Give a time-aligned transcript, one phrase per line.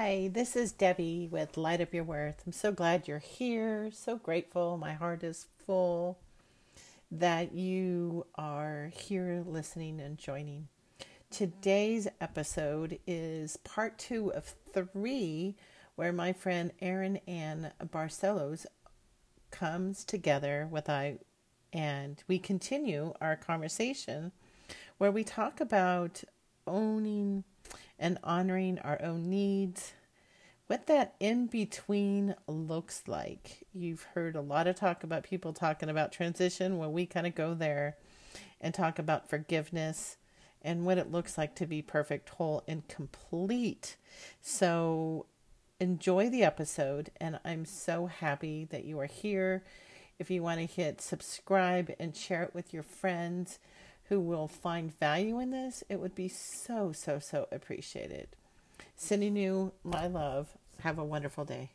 [0.00, 2.44] Hi, this is Debbie with Light Up Your Worth.
[2.46, 3.90] I'm so glad you're here.
[3.92, 4.76] So grateful.
[4.78, 6.20] My heart is full
[7.10, 10.68] that you are here listening and joining.
[11.32, 15.56] Today's episode is part two of three,
[15.96, 18.66] where my friend Erin Ann Barcelos
[19.50, 21.18] comes together with I,
[21.72, 24.30] and we continue our conversation
[24.98, 26.22] where we talk about
[26.68, 27.42] owning
[27.98, 29.92] and honoring our own needs.
[30.66, 33.66] What that in between looks like.
[33.72, 37.34] You've heard a lot of talk about people talking about transition when we kind of
[37.34, 37.96] go there
[38.60, 40.16] and talk about forgiveness
[40.60, 43.96] and what it looks like to be perfect, whole, and complete.
[44.42, 45.26] So
[45.80, 49.62] enjoy the episode, and I'm so happy that you are here.
[50.18, 53.58] If you want to hit subscribe and share it with your friends,
[54.08, 58.28] who will find value in this, it would be so, so, so appreciated.
[58.96, 60.56] Sending you my love.
[60.80, 61.72] Have a wonderful day.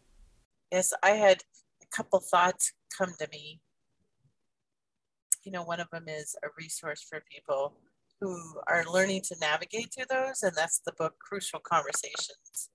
[0.71, 1.43] Yes, I had
[1.81, 3.61] a couple thoughts come to me.
[5.43, 7.73] You know, one of them is a resource for people
[8.19, 12.69] who are learning to navigate through those, and that's the book Crucial Conversations.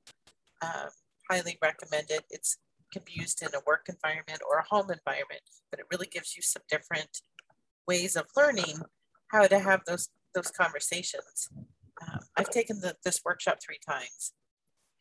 [0.61, 0.91] Um,
[1.31, 2.25] highly recommend it.
[2.93, 6.35] Can be used in a work environment or a home environment, but it really gives
[6.35, 7.21] you some different
[7.87, 8.81] ways of learning
[9.31, 11.49] how to have those those conversations.
[12.01, 14.33] Um, I've taken the, this workshop three times,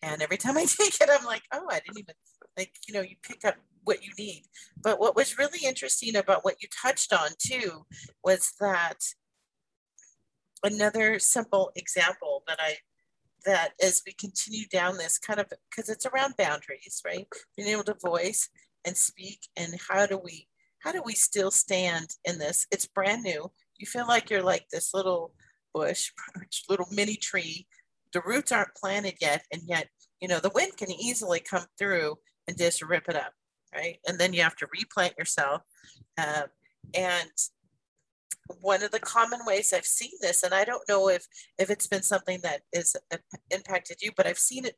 [0.01, 2.15] and every time I take it, I'm like, oh, I didn't even
[2.57, 4.43] like you know you pick up what you need.
[4.81, 7.85] But what was really interesting about what you touched on too
[8.23, 8.97] was that
[10.63, 12.77] another simple example that I
[13.45, 17.27] that as we continue down this kind of because it's around boundaries, right?
[17.55, 18.49] Being able to voice
[18.85, 20.47] and speak and how do we
[20.83, 22.67] how do we still stand in this?
[22.71, 25.33] It's brand new you feel like you're like this little
[25.73, 26.11] bush,
[26.69, 27.67] little mini tree.
[28.13, 29.87] The roots aren't planted yet, and yet,
[30.21, 32.15] you know, the wind can easily come through
[32.47, 33.33] and just rip it up,
[33.75, 33.97] right?
[34.07, 35.61] And then you have to replant yourself.
[36.17, 36.43] Uh,
[36.93, 37.29] and
[38.61, 41.25] one of the common ways I've seen this, and I don't know if
[41.59, 43.17] if it's been something that is uh,
[43.51, 44.75] impacted you, but I've seen it.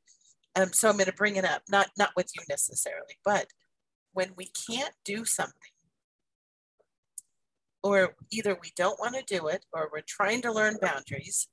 [0.55, 3.47] Um, so I'm going to bring it up, not not with you necessarily, but
[4.13, 5.71] when we can't do something
[7.83, 11.47] or either we don't want to do it or we're trying to learn boundaries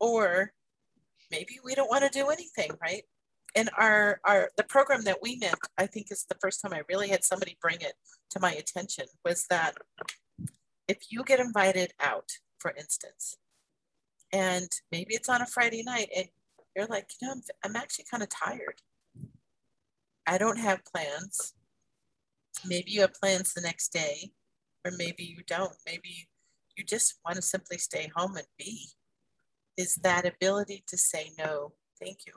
[0.00, 0.52] or
[1.30, 3.02] maybe we don't want to do anything right?
[3.54, 6.82] And our our the program that we met i think is the first time i
[6.90, 7.94] really had somebody bring it
[8.30, 9.72] to my attention was that
[10.88, 12.28] if you get invited out
[12.58, 13.38] for instance
[14.30, 16.26] and maybe it's on a friday night and
[16.74, 18.82] you're like you know i'm, I'm actually kind of tired.
[20.26, 21.54] I don't have plans.
[22.66, 24.32] Maybe you have plans the next day
[24.86, 25.72] or maybe you don't.
[25.84, 26.28] Maybe
[26.76, 28.88] you just want to simply stay home and be.
[29.76, 32.32] Is that ability to say no, thank you.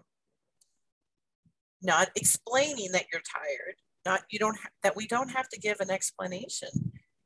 [1.81, 5.77] Not explaining that you're tired, not you don't ha- that we don't have to give
[5.79, 6.69] an explanation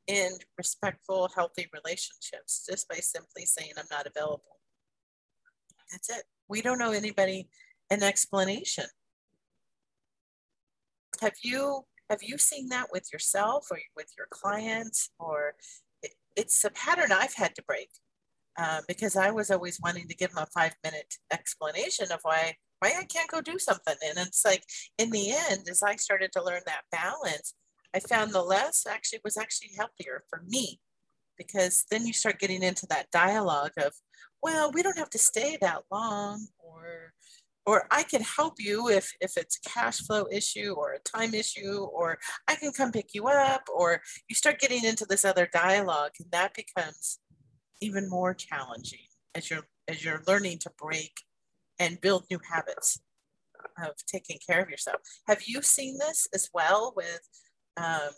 [0.08, 4.60] in respectful, healthy relationships just by simply saying I'm not available.
[5.92, 6.24] That's it.
[6.50, 7.48] We don't know anybody
[7.90, 8.86] an explanation.
[11.22, 15.10] Have you have you seen that with yourself or with your clients?
[15.20, 15.56] Or
[16.04, 17.90] it, it's a pattern I've had to break
[18.58, 22.56] uh, because I was always wanting to give them a five minute explanation of why
[22.80, 23.96] why I can't go do something.
[24.06, 24.64] And it's like
[24.98, 27.56] in the end, as I started to learn that balance,
[27.96, 30.80] I found the less actually was actually healthier for me
[31.38, 33.94] because then you start getting into that dialogue of,
[34.42, 37.14] well, we don't have to stay that long, or
[37.66, 41.34] or I can help you if, if it's a cash flow issue or a time
[41.34, 45.50] issue, or I can come pick you up, or you start getting into this other
[45.52, 47.20] dialogue, and that becomes
[47.82, 51.12] even more challenging as you're as you're learning to break
[51.80, 53.02] and build new habits
[53.84, 54.98] of taking care of yourself.
[55.28, 57.22] Have you seen this as well with
[57.78, 58.12] um,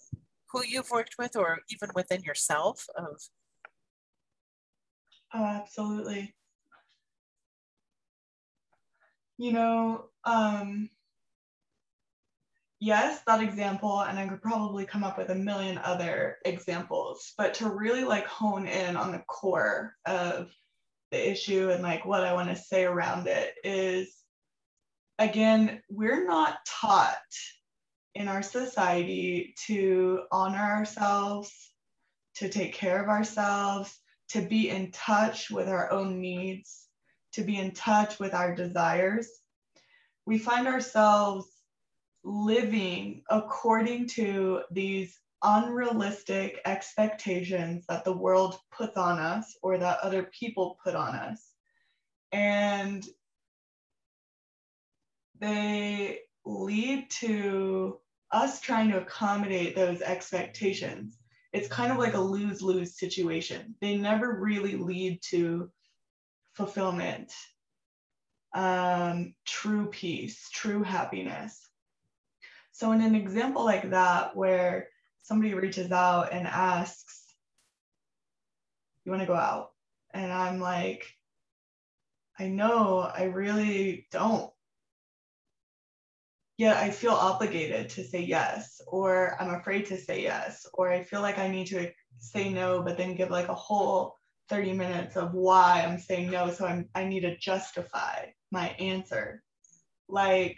[0.51, 2.85] who you've worked with, or even within yourself?
[2.97, 3.21] Of
[5.35, 6.33] oh, absolutely
[9.37, 10.89] you know, um,
[12.79, 17.53] yes, that example, and I could probably come up with a million other examples, but
[17.55, 20.51] to really like hone in on the core of
[21.11, 24.15] the issue and like what I want to say around it is
[25.19, 27.15] again, we're not taught
[28.15, 31.51] in our society to honor ourselves,
[32.35, 33.97] to take care of ourselves,
[34.29, 36.84] to be in touch with our own needs
[37.35, 39.29] to be in touch with our desires,
[40.25, 41.45] we find ourselves
[42.23, 50.23] living according to these unrealistic expectations that the world puts on us or that other
[50.23, 51.51] people put on us.
[52.31, 53.05] And
[55.39, 57.99] they lead to
[58.31, 61.17] us trying to accommodate those expectations.
[61.53, 63.75] It's kind of like a lose lose situation.
[63.81, 65.69] They never really lead to
[66.55, 67.33] fulfillment,
[68.53, 71.67] um, true peace, true happiness.
[72.71, 74.89] So, in an example like that, where
[75.21, 77.33] somebody reaches out and asks,
[79.03, 79.71] You want to go out?
[80.13, 81.05] And I'm like,
[82.39, 84.51] I know I really don't.
[86.57, 91.03] Yet I feel obligated to say yes, or I'm afraid to say yes, or I
[91.03, 94.15] feel like I need to say no, but then give like a whole
[94.49, 96.51] 30 minutes of why I'm saying no.
[96.51, 99.41] So I'm, I need to justify my answer.
[100.07, 100.57] Like,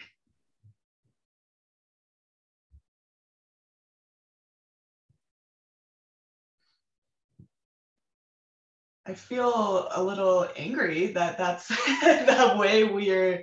[9.06, 13.42] I feel a little angry that that's the way we're,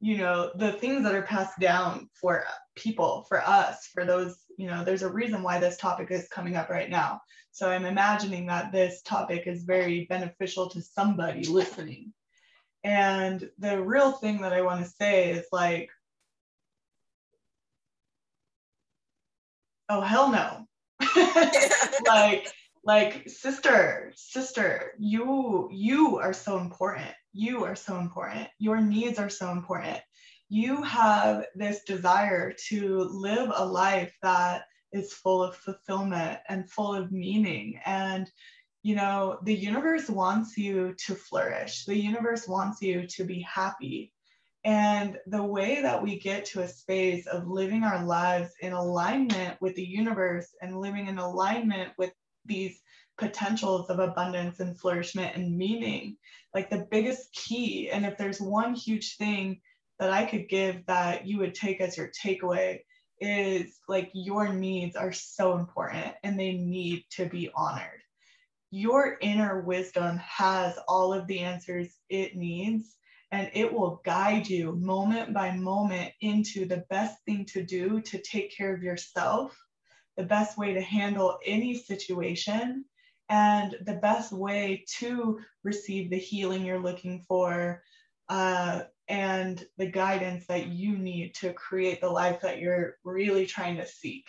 [0.00, 2.44] you know, the things that are passed down for
[2.74, 6.56] people, for us, for those, you know, there's a reason why this topic is coming
[6.56, 7.20] up right now.
[7.52, 12.12] So I'm imagining that this topic is very beneficial to somebody listening.
[12.82, 15.90] And the real thing that I want to say is like,
[19.88, 20.66] oh, hell no.
[22.06, 22.52] like,
[22.86, 29.30] like sister sister you you are so important you are so important your needs are
[29.30, 29.98] so important
[30.48, 36.94] you have this desire to live a life that is full of fulfillment and full
[36.94, 37.80] of meaning.
[37.84, 38.30] And
[38.82, 41.84] you know the universe wants you to flourish.
[41.86, 44.12] The universe wants you to be happy.
[44.64, 49.60] And the way that we get to a space of living our lives in alignment
[49.60, 52.12] with the universe and living in alignment with
[52.46, 52.80] these
[53.18, 56.16] potentials of abundance and flourishment and meaning
[56.54, 57.90] like the biggest key.
[57.90, 59.60] And if there's one huge thing
[59.98, 62.78] that i could give that you would take as your takeaway
[63.20, 68.00] is like your needs are so important and they need to be honored.
[68.70, 72.96] Your inner wisdom has all of the answers it needs
[73.30, 78.18] and it will guide you moment by moment into the best thing to do to
[78.18, 79.56] take care of yourself
[80.16, 82.84] the best way to handle any situation
[83.28, 87.82] and the best way to receive the healing you're looking for
[88.28, 93.76] uh, and the guidance that you need to create the life that you're really trying
[93.76, 94.26] to seek.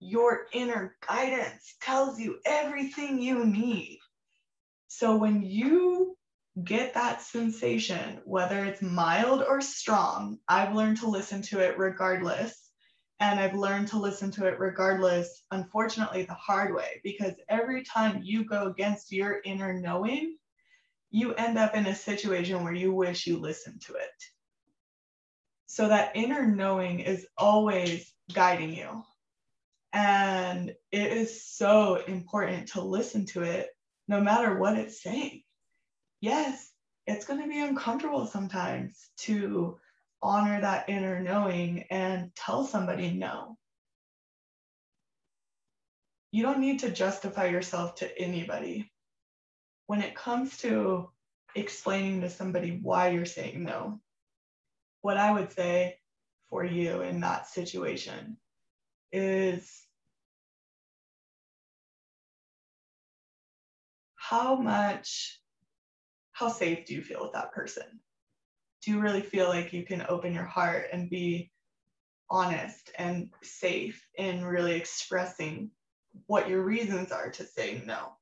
[0.00, 4.00] Your inner guidance tells you everything you need.
[4.88, 6.16] So when you
[6.62, 12.62] get that sensation, whether it's mild or strong, I've learned to listen to it regardless
[13.22, 18.20] and I've learned to listen to it regardless, unfortunately, the hard way, because every time
[18.24, 20.38] you go against your inner knowing,
[21.12, 24.24] you end up in a situation where you wish you listened to it.
[25.66, 29.04] So that inner knowing is always guiding you.
[29.92, 33.68] And it is so important to listen to it
[34.08, 35.42] no matter what it's saying.
[36.22, 36.70] Yes,
[37.06, 39.78] it's going to be uncomfortable sometimes to
[40.22, 43.58] honor that inner knowing and tell somebody no.
[46.30, 48.91] You don't need to justify yourself to anybody.
[49.92, 51.10] When it comes to
[51.54, 54.00] explaining to somebody why you're saying no,
[55.02, 55.98] what I would say
[56.48, 58.38] for you in that situation
[59.12, 59.70] is
[64.14, 65.38] how much,
[66.32, 68.00] how safe do you feel with that person?
[68.82, 71.52] do you really feel like you can open your heart and be
[72.30, 75.70] honest and safe in really expressing
[76.28, 78.12] what your reasons are to say no?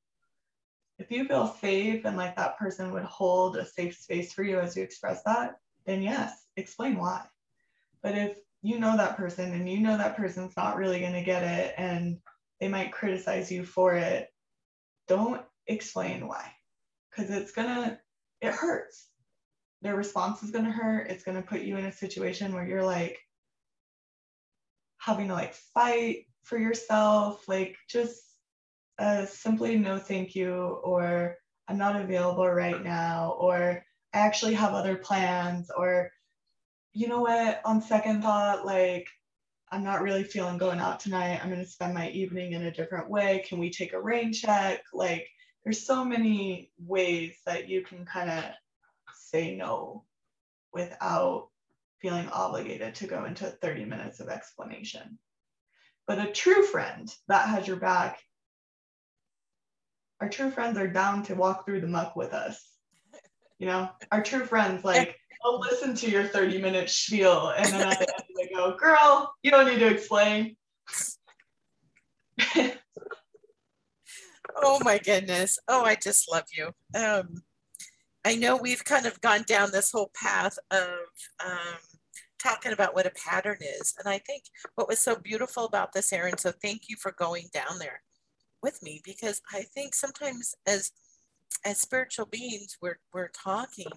[1.00, 4.60] If you feel safe and like that person would hold a safe space for you
[4.60, 7.24] as you express that, then yes, explain why.
[8.02, 11.22] But if you know that person and you know that person's not really going to
[11.22, 12.18] get it and
[12.60, 14.28] they might criticize you for it,
[15.08, 16.52] don't explain why
[17.10, 17.98] because it's going to,
[18.40, 19.10] it hurts
[19.82, 21.08] their response is going to hurt.
[21.08, 23.18] It's going to put you in a situation where you're like
[24.98, 28.22] having to like fight for yourself, like just
[29.00, 30.54] uh, simply no thank you,
[30.84, 31.36] or
[31.68, 36.10] I'm not available right now, or I actually have other plans, or
[36.92, 39.08] you know what, on second thought, like
[39.72, 41.40] I'm not really feeling going out tonight.
[41.42, 43.44] I'm going to spend my evening in a different way.
[43.48, 44.82] Can we take a rain check?
[44.92, 45.28] Like,
[45.64, 48.44] there's so many ways that you can kind of
[49.14, 50.04] say no
[50.72, 51.48] without
[52.00, 55.18] feeling obligated to go into 30 minutes of explanation.
[56.06, 58.20] But a true friend that has your back,
[60.20, 62.62] our true friends are down to walk through the muck with us.
[63.58, 67.52] You know, our true friends, like, I'll listen to your 30 minute spiel.
[67.56, 70.56] And then at the end, they go, girl, you don't need to explain.
[74.56, 75.58] oh my goodness.
[75.68, 76.70] Oh, I just love you.
[76.94, 77.42] Um,
[78.24, 80.90] I know we've kind of gone down this whole path of
[81.44, 81.78] um,
[82.38, 83.94] talking about what a pattern is.
[83.98, 87.48] And I think what was so beautiful about this, Erin, so thank you for going
[87.54, 88.02] down there
[88.62, 90.92] with me because I think sometimes as
[91.64, 93.90] as spiritual beings we're we're talking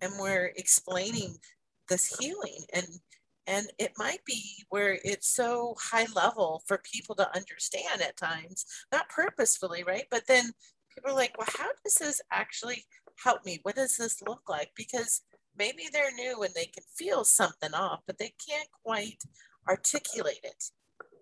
[0.00, 1.36] and we're explaining
[1.88, 2.86] this healing and
[3.46, 8.64] and it might be where it's so high level for people to understand at times
[8.92, 10.04] not purposefully right?
[10.10, 10.50] But then
[10.94, 12.84] people are like well how does this actually
[13.22, 13.58] help me?
[13.62, 14.70] What does this look like?
[14.76, 15.22] Because
[15.58, 19.22] maybe they're new and they can feel something off but they can't quite
[19.68, 20.64] articulate it.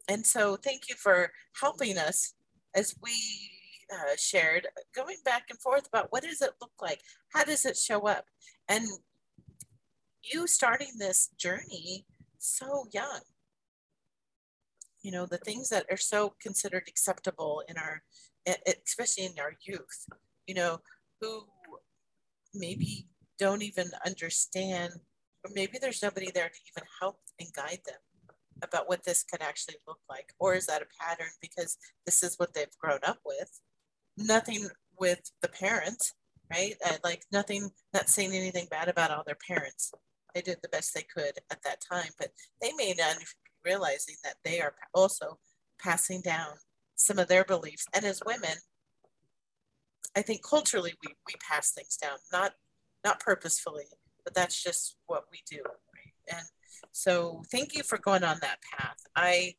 [0.09, 2.35] And so thank you for helping us
[2.79, 3.13] as we
[3.93, 7.01] uh, shared, going back and forth about what does it look like?
[7.35, 8.25] How does it show up?
[8.69, 8.87] And
[10.23, 12.07] you starting this journey
[12.39, 13.21] so young.
[15.03, 18.03] You know, the things that are so considered acceptable in our,
[18.87, 20.07] especially in our youth,
[20.47, 20.79] you know,
[21.21, 21.45] who
[22.55, 23.09] maybe
[23.39, 24.93] don't even understand,
[25.45, 27.99] or maybe there's nobody there to even help and guide them
[28.63, 30.33] about what this could actually look like?
[30.39, 33.61] Or is that a pattern because this is what they've grown up with?
[34.17, 36.15] Nothing with the parents,
[36.51, 36.75] right?
[36.85, 39.93] Uh, like nothing, not saying anything bad about all their parents.
[40.35, 43.25] They did the best they could at that time, but they may not be
[43.65, 45.39] realizing that they are also
[45.81, 46.55] passing down
[46.97, 47.87] some of their beliefs.
[47.95, 48.57] And as women,
[50.17, 52.53] I think culturally we, we pass things down, not
[53.05, 53.85] not purposefully,
[54.25, 55.63] but that's just what we do.
[55.63, 56.37] Right?
[56.37, 56.47] And
[56.93, 58.97] so thank you for going on that path.
[59.17, 59.55] I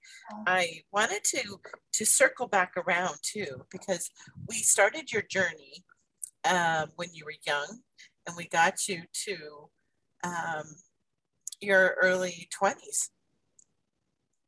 [0.47, 1.59] I wanted to
[1.93, 4.09] to circle back around too because
[4.47, 5.83] we started your journey
[6.45, 7.79] um, when you were young,
[8.27, 9.35] and we got you to
[10.23, 10.65] um,
[11.61, 13.11] your early twenties,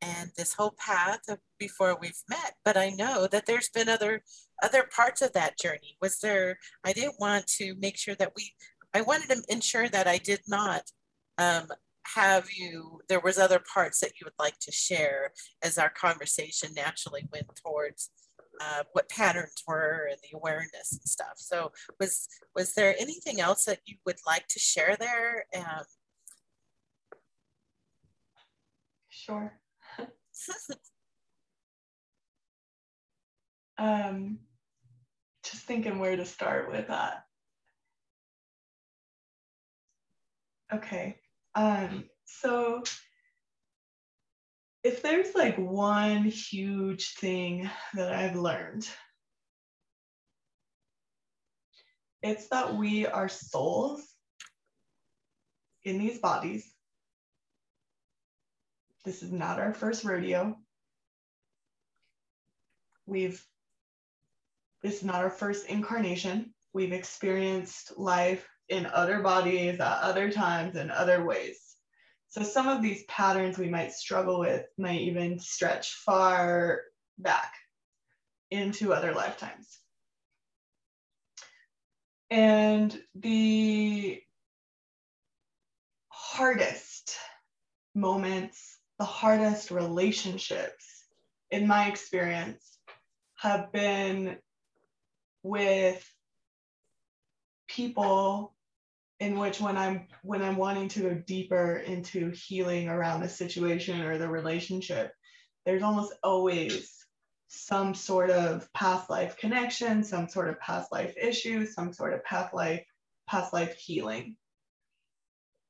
[0.00, 1.20] and this whole path
[1.58, 2.54] before we've met.
[2.64, 4.22] But I know that there's been other
[4.62, 5.96] other parts of that journey.
[6.00, 6.58] Was there?
[6.84, 8.52] I didn't want to make sure that we.
[8.94, 10.82] I wanted to ensure that I did not
[11.38, 11.68] um,
[12.14, 15.32] have you there was other parts that you would like to share
[15.62, 18.10] as our conversation naturally went towards
[18.60, 21.34] uh, what patterns were and the awareness and stuff.
[21.36, 25.46] So was was there anything else that you would like to share there?
[25.56, 25.84] Um,
[29.08, 29.52] sure.
[33.78, 34.38] Um
[35.42, 37.24] just thinking where to start with that.
[40.72, 41.21] Okay
[41.54, 42.82] um, so
[44.82, 48.88] if there's like one huge thing that I've learned,
[52.22, 54.02] it's that we are souls
[55.84, 56.72] in these bodies.
[59.04, 60.56] This is not our first rodeo.
[63.06, 63.44] We've,
[64.82, 66.54] this is not our first incarnation.
[66.72, 71.76] We've experienced life in other bodies at other times in other ways.
[72.28, 76.80] So some of these patterns we might struggle with might even stretch far
[77.18, 77.52] back
[78.50, 79.78] into other lifetimes.
[82.30, 84.22] And the
[86.08, 87.14] hardest
[87.94, 91.04] moments, the hardest relationships,
[91.50, 92.78] in my experience,
[93.36, 94.38] have been
[95.42, 96.02] with
[97.68, 98.54] people
[99.22, 104.02] in which when i'm when i'm wanting to go deeper into healing around the situation
[104.02, 105.12] or the relationship
[105.64, 107.06] there's almost always
[107.46, 112.24] some sort of past life connection some sort of past life issue some sort of
[112.24, 112.84] past life
[113.28, 114.36] past life healing.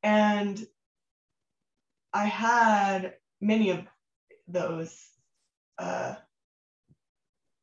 [0.02, 0.66] And
[2.14, 3.80] i had many of
[4.48, 4.98] those
[5.78, 6.14] uh,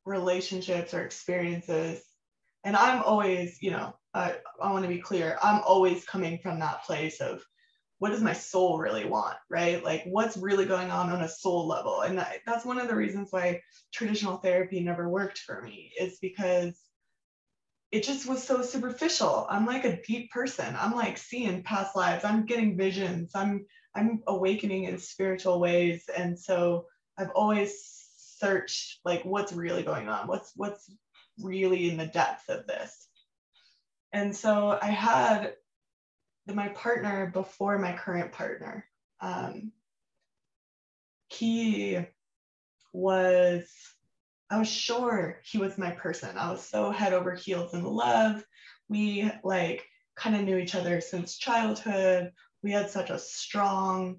[0.04, 2.00] relationships or experiences
[2.64, 6.60] and i'm always you know I, I want to be clear, I'm always coming from
[6.60, 7.44] that place of
[7.98, 9.84] what does my soul really want, right?
[9.84, 12.00] Like what's really going on on a soul level.
[12.00, 13.60] And that, that's one of the reasons why
[13.92, 16.80] traditional therapy never worked for me is because
[17.92, 19.46] it just was so superficial.
[19.50, 20.76] I'm like a deep person.
[20.78, 22.24] I'm like seeing past lives.
[22.24, 23.32] I'm getting visions.
[23.34, 26.08] I'm I'm awakening in spiritual ways.
[26.16, 26.86] And so
[27.18, 27.74] I've always
[28.38, 30.28] searched like what's really going on?
[30.28, 30.90] What's what's
[31.42, 33.08] really in the depth of this?
[34.12, 35.54] And so I had
[36.46, 38.84] my partner before my current partner.
[39.20, 39.72] Um,
[41.28, 41.98] he
[42.92, 43.70] was,
[44.50, 46.36] I was sure he was my person.
[46.36, 48.44] I was so head over heels in love.
[48.88, 49.84] We like
[50.16, 52.32] kind of knew each other since childhood.
[52.62, 54.18] We had such a strong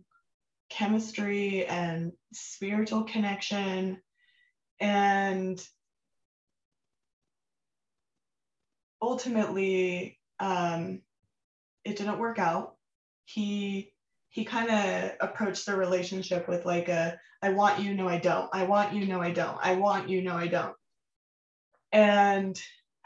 [0.69, 4.01] chemistry and spiritual connection.
[4.79, 5.61] And
[9.01, 11.01] ultimately, um,
[11.83, 12.75] it didn't work out.
[13.25, 13.93] He
[14.29, 18.49] he kind of approached the relationship with like a I want you, no, I don't.
[18.53, 19.57] I want you, no, I don't.
[19.61, 20.75] I want you, no, I don't.
[21.91, 22.59] And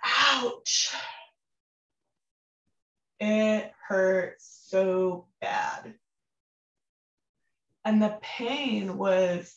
[0.04, 0.94] ouch.
[3.20, 5.94] It hurt so bad.
[7.86, 9.56] And the pain was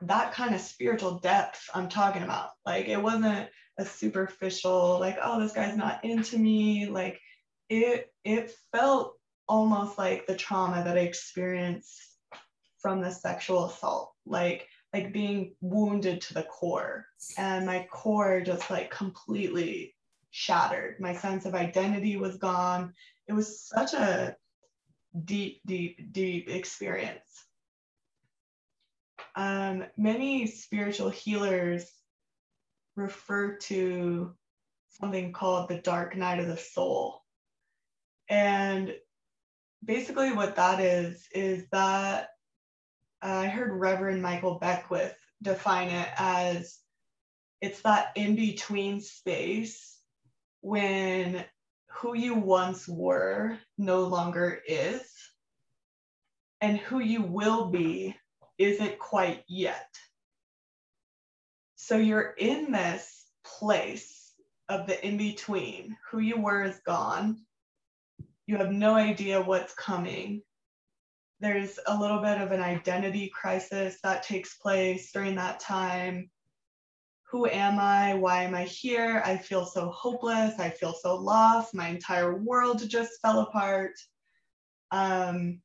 [0.00, 2.50] that kind of spiritual depth I'm talking about.
[2.64, 6.86] Like it wasn't a superficial, like, oh, this guy's not into me.
[6.86, 7.20] Like
[7.68, 9.14] it it felt
[9.48, 12.00] almost like the trauma that I experienced
[12.78, 14.12] from the sexual assault.
[14.26, 17.06] Like like being wounded to the core
[17.38, 19.94] and my core just like completely
[20.30, 22.92] shattered my sense of identity was gone
[23.26, 24.36] it was such a
[25.24, 27.46] deep deep deep experience
[29.34, 31.90] um, many spiritual healers
[32.96, 34.34] refer to
[34.88, 37.22] something called the dark night of the soul
[38.28, 38.94] and
[39.84, 42.30] basically what that is is that
[43.22, 46.78] uh, I heard Reverend Michael Beckwith define it as
[47.60, 49.98] it's that in between space
[50.60, 51.44] when
[51.88, 55.02] who you once were no longer is,
[56.60, 58.16] and who you will be
[58.58, 59.88] isn't quite yet.
[61.84, 64.32] So you're in this place
[64.68, 65.96] of the in between.
[66.10, 67.44] Who you were is gone.
[68.46, 70.42] You have no idea what's coming
[71.42, 76.30] there's a little bit of an identity crisis that takes place during that time.
[77.32, 78.14] Who am I?
[78.14, 79.20] Why am I here?
[79.24, 80.60] I feel so hopeless.
[80.60, 81.74] I feel so lost.
[81.74, 83.94] My entire world just fell apart.
[84.92, 85.60] Um,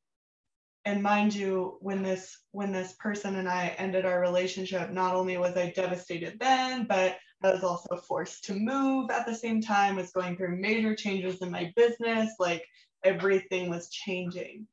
[0.87, 5.37] and mind you, when this when this person and I ended our relationship, not only
[5.37, 9.97] was I devastated then, but I was also forced to move at the same time.
[9.97, 12.35] Was going through major changes in my business.
[12.39, 12.63] Like
[13.03, 14.65] everything was changing.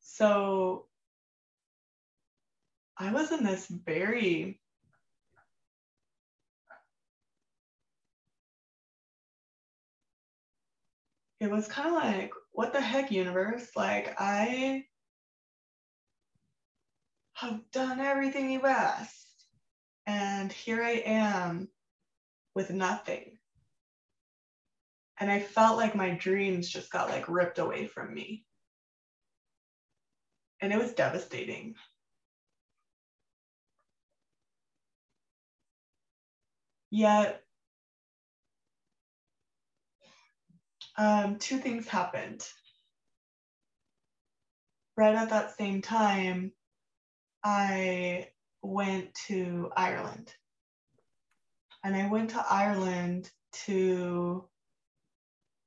[0.00, 0.86] So
[2.98, 4.60] I was in this very
[11.38, 13.70] it was kind of like, what the heck, universe?
[13.76, 14.82] Like, I
[17.40, 19.44] have done everything you've asked,
[20.06, 21.68] and here I am
[22.54, 23.38] with nothing.
[25.20, 28.44] And I felt like my dreams just got like ripped away from me
[30.60, 31.74] and it was devastating.
[36.90, 37.42] Yet,
[40.96, 42.46] um, two things happened.
[44.96, 46.52] Right at that same time,
[47.44, 48.28] I
[48.62, 50.32] went to Ireland.
[51.84, 53.30] And I went to Ireland
[53.66, 54.44] to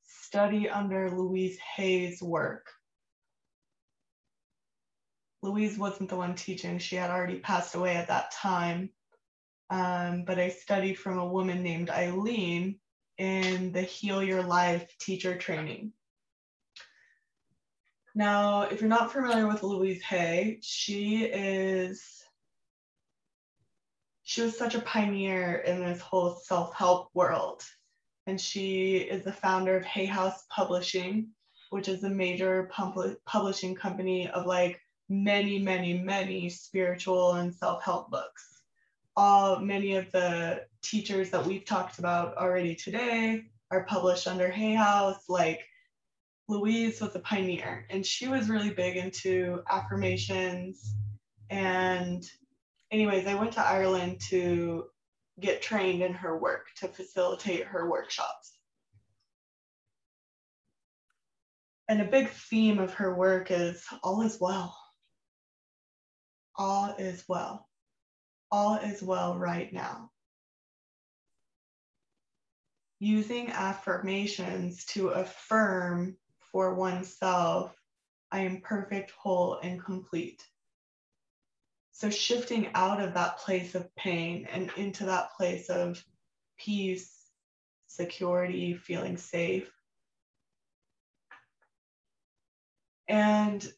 [0.06, 2.68] study under Louise Hay's work
[5.44, 8.92] Louise wasn't the one teaching, she had already passed away at that time.
[9.70, 12.80] Um, but I studied from a woman named Eileen
[13.18, 15.94] in the Heal Your Life teacher training.
[18.14, 22.22] Now, if you're not familiar with Louise Hay, she is
[24.24, 27.64] she was such a pioneer in this whole self-help world.
[28.28, 31.28] And she is the founder of Hay House Publishing,
[31.70, 37.84] which is a major pub- publishing company of like many, many, many spiritual and self
[37.84, 38.62] help books.
[39.18, 44.76] All many of the teachers that we've talked about already today are published under Hay
[44.76, 45.28] House.
[45.28, 45.62] Like
[46.52, 50.94] Louise was a pioneer, and she was really big into affirmations.
[51.50, 52.24] And,
[52.92, 54.86] anyways, I went to Ireland to
[55.40, 58.58] get trained in her work to facilitate her workshops.
[61.90, 64.76] And a big theme of her work is all is well
[66.62, 67.68] all is well.
[68.52, 70.12] All is well right now.
[73.00, 76.18] Using affirmations to affirm
[76.52, 77.76] for oneself,
[78.32, 80.46] I am perfect, whole, and complete.
[81.92, 86.04] So, shifting out of that place of pain and into that place of
[86.58, 87.14] peace,
[87.88, 89.70] security, feeling safe.
[93.08, 93.72] And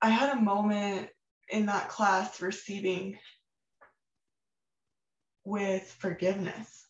[0.00, 1.08] I had a moment
[1.48, 3.18] in that class receiving
[5.44, 6.85] with forgiveness.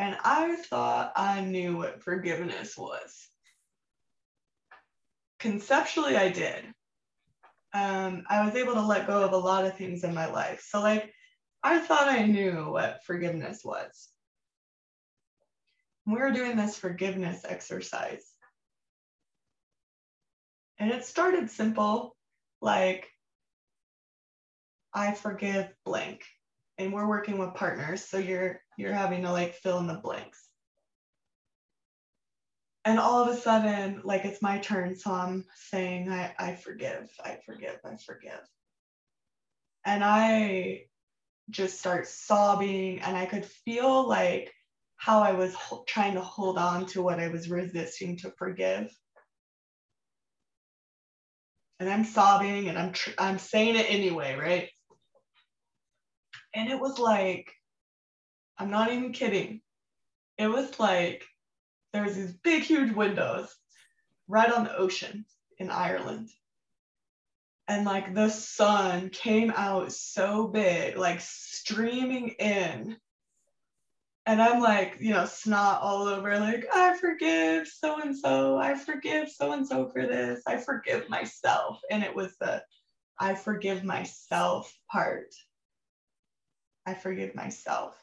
[0.00, 3.28] And I thought I knew what forgiveness was.
[5.38, 6.64] Conceptually, I did.
[7.74, 10.66] Um, I was able to let go of a lot of things in my life.
[10.66, 11.12] So, like,
[11.62, 14.08] I thought I knew what forgiveness was.
[16.06, 18.24] We were doing this forgiveness exercise.
[20.78, 22.16] And it started simple,
[22.62, 23.06] like,
[24.94, 26.22] I forgive blank.
[26.78, 30.42] And we're working with partners, so you're you're having to like fill in the blanks.
[32.84, 37.10] And all of a sudden, like it's my turn, so I'm saying I, I forgive,
[37.22, 38.40] I forgive, I forgive.
[39.84, 40.84] And I
[41.50, 44.52] just start sobbing, and I could feel like
[44.96, 48.90] how I was ho- trying to hold on to what I was resisting to forgive
[51.80, 54.68] and I'm sobbing and I'm tr- I'm saying it anyway, right?
[56.54, 57.50] And it was like
[58.60, 59.62] I'm not even kidding.
[60.36, 61.24] It was like
[61.92, 63.54] there was these big huge windows
[64.28, 65.24] right on the ocean
[65.58, 66.28] in Ireland.
[67.68, 72.98] And like the sun came out so big, like streaming in
[74.26, 78.58] and I'm like, you know, snot all over, like, I forgive so and so.
[78.58, 80.42] I forgive so and so for this.
[80.46, 81.80] I forgive myself.
[81.90, 82.62] And it was the
[83.18, 85.34] I forgive myself part.
[86.86, 87.96] I forgive myself.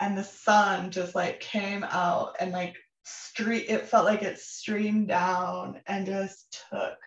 [0.00, 5.08] And the sun just like came out and like street, it felt like it streamed
[5.08, 6.98] down and just took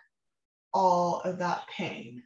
[0.72, 2.22] all of that pain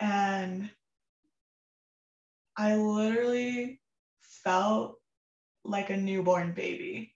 [0.00, 0.70] and
[2.56, 3.80] I literally
[4.20, 4.96] felt
[5.64, 7.14] like a newborn baby.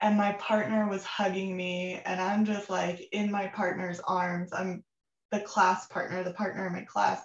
[0.00, 4.52] And my partner was hugging me, and I'm just like in my partner's arms.
[4.52, 4.84] I'm
[5.34, 7.20] the class partner, the partner in my class,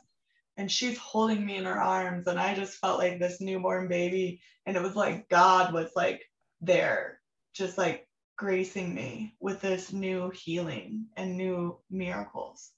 [0.58, 2.28] and she's holding me in her arms.
[2.28, 4.42] And I just felt like this newborn baby.
[4.66, 6.22] And it was like God was like
[6.62, 7.22] there,
[7.54, 12.72] just like gracing me with this new healing and new miracles.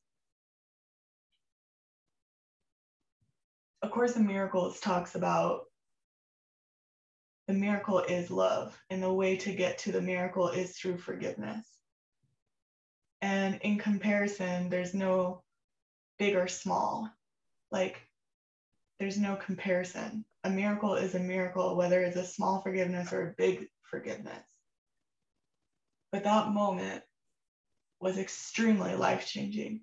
[3.81, 5.61] A Course in Miracles talks about
[7.47, 11.65] the miracle is love, and the way to get to the miracle is through forgiveness.
[13.21, 15.43] And in comparison, there's no
[16.17, 17.09] big or small.
[17.71, 18.01] Like,
[18.99, 20.25] there's no comparison.
[20.43, 24.43] A miracle is a miracle, whether it's a small forgiveness or a big forgiveness.
[26.11, 27.03] But that moment
[27.99, 29.81] was extremely life changing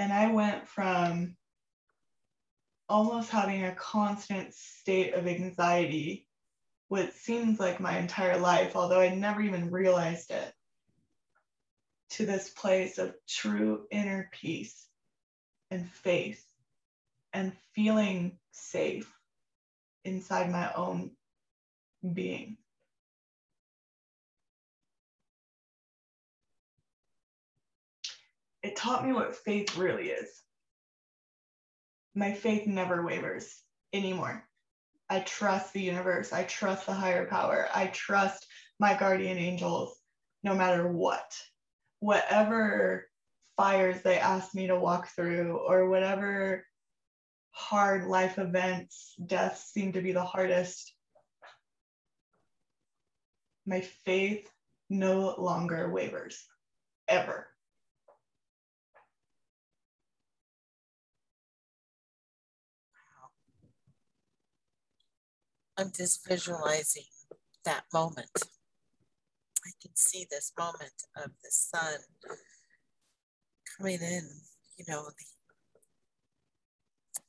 [0.00, 1.36] and I went from
[2.88, 6.26] almost having a constant state of anxiety,
[6.88, 10.54] what seems like my entire life, although I never even realized it,
[12.10, 14.86] to this place of true inner peace
[15.70, 16.44] and faith
[17.32, 19.12] and feeling safe
[20.04, 21.12] inside my own
[22.12, 22.56] being.
[28.62, 30.42] it taught me what faith really is.
[32.14, 34.46] My faith never wavers anymore.
[35.08, 36.32] I trust the universe.
[36.32, 37.68] I trust the higher power.
[37.74, 38.46] I trust
[38.78, 39.96] my guardian angels
[40.42, 41.36] no matter what.
[42.00, 43.06] Whatever
[43.56, 46.64] fires they ask me to walk through, or whatever
[47.50, 50.94] hard life events, deaths seem to be the hardest,
[53.66, 54.50] my faith
[54.88, 56.42] no longer wavers,
[57.06, 57.46] ever.
[65.76, 67.04] I'm just visualizing
[67.64, 68.30] that moment.
[69.66, 71.98] I can see this moment of the sun
[73.76, 74.28] coming in,
[74.78, 75.24] you know, the,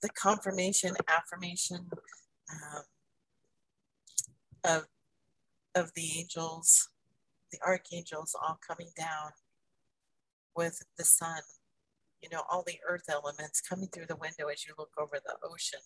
[0.01, 1.89] the confirmation, affirmation
[2.51, 2.83] um,
[4.63, 4.85] of,
[5.75, 6.89] of the angels,
[7.51, 9.31] the archangels all coming down
[10.55, 11.41] with the sun,
[12.21, 15.35] you know, all the earth elements coming through the window as you look over the
[15.43, 15.79] ocean,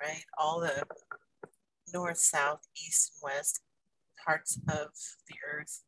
[0.00, 0.24] right?
[0.38, 0.84] All the
[1.92, 3.60] north, south, east, and west
[4.24, 4.88] parts of
[5.28, 5.82] the earth.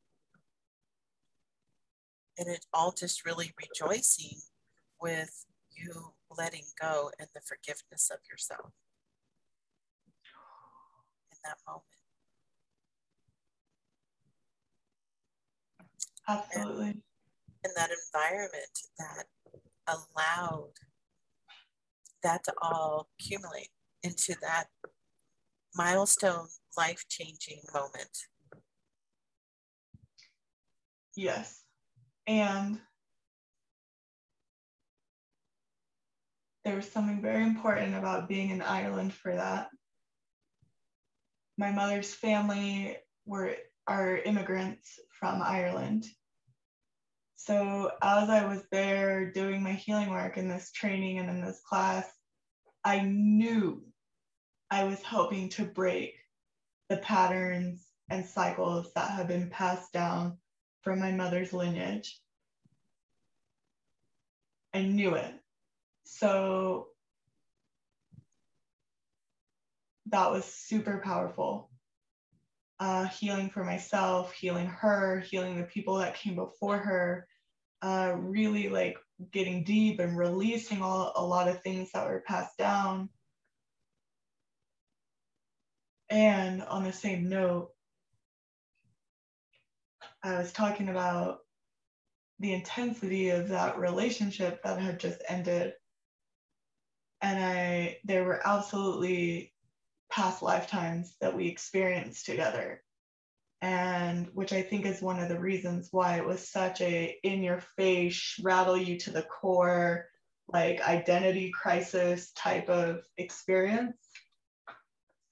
[2.38, 4.38] And it all just really rejoicing
[5.00, 8.72] with you letting go and the forgiveness of yourself
[11.30, 11.84] in that moment.
[16.28, 16.88] Absolutely.
[16.88, 17.02] And
[17.64, 19.26] in that environment that
[19.86, 20.72] allowed
[22.22, 23.70] that to all accumulate
[24.02, 24.66] into that
[25.74, 28.10] milestone life changing moment.
[31.16, 31.62] Yes.
[32.26, 32.80] And
[36.64, 39.68] there was something very important about being in Ireland for that.
[41.58, 43.56] My mother's family were
[43.88, 46.06] are immigrants from Ireland.
[47.34, 51.60] So as I was there doing my healing work in this training and in this
[51.68, 52.08] class,
[52.84, 53.82] I knew
[54.70, 56.14] I was helping to break
[56.92, 60.36] the patterns and cycles that have been passed down
[60.82, 62.20] from my mother's lineage.
[64.74, 65.32] I knew it.
[66.04, 66.88] So
[70.10, 71.70] that was super powerful.
[72.78, 77.26] Uh, healing for myself, healing her, healing the people that came before her,
[77.80, 78.98] uh, really like
[79.30, 83.08] getting deep and releasing all, a lot of things that were passed down.
[86.12, 87.70] And on the same note,
[90.22, 91.38] I was talking about
[92.38, 95.72] the intensity of that relationship that had just ended.
[97.22, 99.54] And I, there were absolutely
[100.10, 102.82] past lifetimes that we experienced together.
[103.62, 107.42] And which I think is one of the reasons why it was such a in
[107.42, 110.08] your face, rattle you to the core,
[110.46, 113.96] like identity crisis type of experience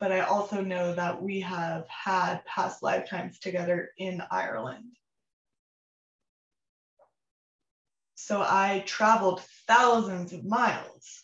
[0.01, 4.97] but I also know that we have had past lifetimes together in Ireland.
[8.15, 11.23] So I traveled thousands of miles.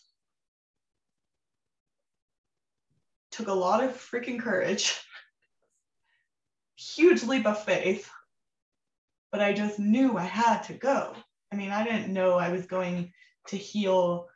[3.31, 4.93] Took a lot of freaking courage,
[6.75, 8.09] huge leap of faith,
[9.31, 11.13] but I just knew I had to go.
[11.51, 13.11] I mean, I didn't know I was going
[13.47, 14.27] to heal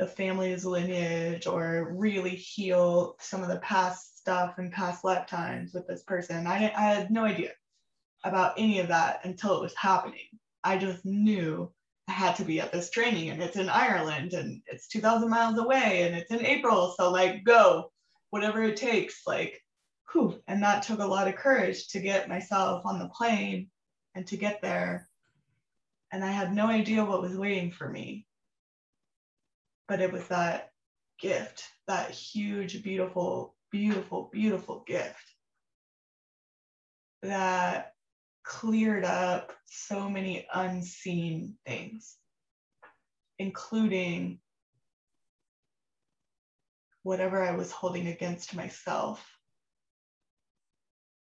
[0.00, 5.86] the family's lineage or really heal some of the past stuff and past lifetimes with
[5.86, 6.46] this person.
[6.46, 7.50] I, I had no idea
[8.24, 10.24] about any of that until it was happening.
[10.64, 11.70] I just knew
[12.08, 15.58] I had to be at this training and it's in Ireland and it's 2000 miles
[15.58, 16.94] away and it's in April.
[16.96, 17.92] So, like, go,
[18.30, 19.26] whatever it takes.
[19.26, 19.62] Like,
[20.12, 20.40] whew.
[20.48, 23.68] And that took a lot of courage to get myself on the plane
[24.14, 25.10] and to get there.
[26.10, 28.26] And I had no idea what was waiting for me
[29.90, 30.70] but it was that
[31.18, 35.34] gift, that huge, beautiful, beautiful, beautiful gift
[37.22, 37.94] that
[38.44, 42.16] cleared up so many unseen things,
[43.40, 44.38] including
[47.02, 49.26] whatever I was holding against myself.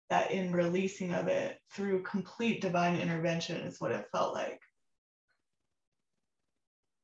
[0.09, 4.59] That in releasing of it through complete divine intervention is what it felt like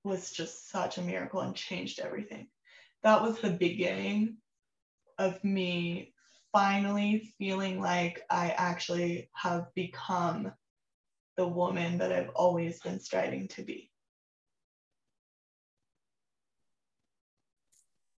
[0.03, 2.47] was just such a miracle and changed everything.
[3.03, 4.37] That was the beginning
[5.17, 6.13] of me
[6.51, 10.51] finally feeling like I actually have become
[11.37, 13.89] the woman that I've always been striving to be.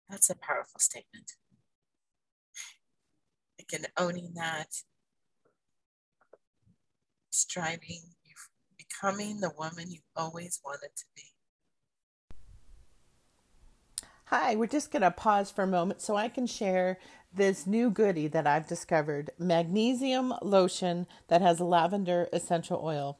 [0.08, 1.32] That's a powerful statement.
[3.60, 4.68] Again, owning that,
[7.30, 8.02] striving,
[8.76, 11.31] becoming the woman you always wanted to be.
[14.34, 16.98] Hi, we're just going to pause for a moment so I can share
[17.34, 23.18] this new goodie that I've discovered magnesium lotion that has lavender essential oil.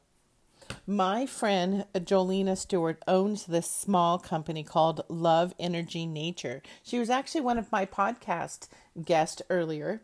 [0.87, 6.63] My friend Jolena Stewart owns this small company called Love Energy Nature.
[6.81, 10.01] She was actually one of my podcast guests earlier.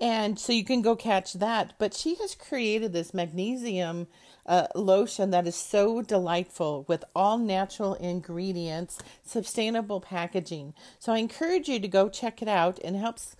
[0.00, 1.74] And so you can go catch that.
[1.80, 4.06] But she has created this magnesium
[4.46, 10.74] uh, lotion that is so delightful with all natural ingredients, sustainable packaging.
[10.98, 13.36] So I encourage you to go check it out and helps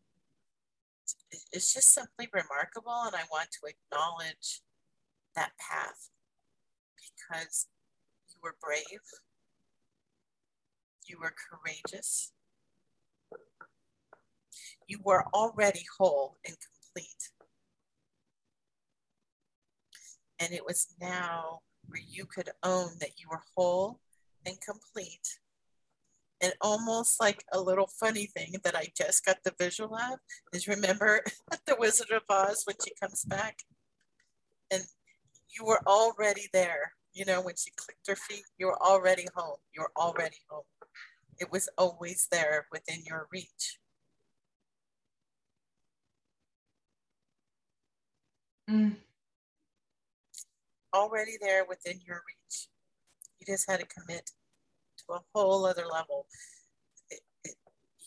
[1.51, 3.03] it's just simply remarkable.
[3.05, 4.61] And I want to acknowledge
[5.35, 6.09] that path
[6.97, 7.67] because
[8.29, 9.01] you were brave,
[11.07, 12.31] you were courageous,
[14.87, 17.31] you were already whole and complete.
[20.39, 23.99] And it was now where you could own that you were whole
[24.45, 25.39] and complete.
[26.43, 30.19] And almost like a little funny thing that I just got the visual of
[30.51, 31.21] is remember
[31.65, 33.59] the Wizard of Oz when she comes back?
[34.69, 34.83] And
[35.57, 36.91] you were already there.
[37.13, 39.55] You know, when she clicked her feet, you were already home.
[39.73, 40.63] You were already home.
[41.39, 43.79] It was always there within your reach.
[48.69, 48.97] Mm.
[50.93, 52.67] Already there within your reach.
[53.39, 54.31] You just had to commit
[55.13, 56.27] a whole other level.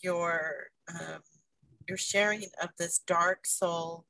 [0.03, 1.21] Your um,
[1.87, 4.05] your sharing of this dark soul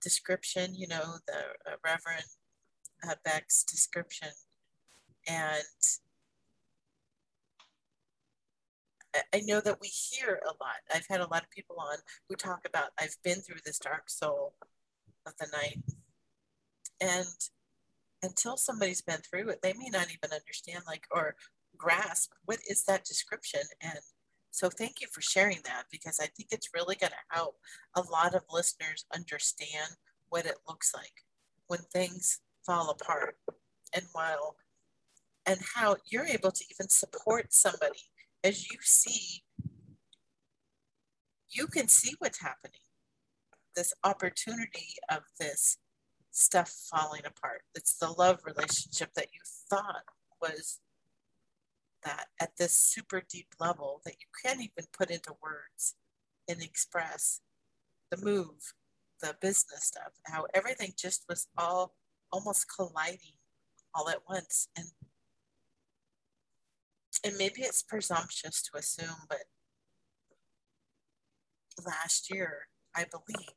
[0.00, 2.24] description, you know, the uh, Reverend
[3.08, 4.28] uh, Beck's description,
[5.26, 5.64] and
[9.34, 10.76] I know that we hear a lot.
[10.94, 11.98] I've had a lot of people on
[12.28, 14.54] who talk about I've been through this dark soul
[15.26, 15.82] of the night,
[17.00, 17.26] and
[18.22, 21.34] until somebody's been through it, they may not even understand like or
[21.76, 23.60] grasp what is that description.
[23.80, 23.98] And
[24.50, 27.56] so thank you for sharing that because I think it's really going to help
[27.96, 29.96] a lot of listeners understand
[30.28, 31.24] what it looks like
[31.68, 33.36] when things fall apart
[33.94, 34.56] and while
[35.46, 38.00] and how you're able to even support somebody.
[38.44, 39.42] As you see
[41.52, 42.80] you can see what's happening.
[43.76, 45.78] This opportunity of this
[46.30, 47.62] stuff falling apart.
[47.74, 50.04] It's the love relationship that you thought
[50.40, 50.80] was
[52.04, 55.94] that at this super deep level that you can't even put into words
[56.48, 57.40] and express
[58.10, 58.74] the move
[59.20, 61.94] the business stuff how everything just was all
[62.32, 63.36] almost colliding
[63.94, 64.68] all at once.
[64.76, 64.86] And
[67.24, 69.44] and maybe it's presumptuous to assume, but
[71.86, 73.48] last year, I believe